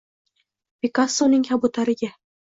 [0.85, 2.09] Pikassoning kabutariga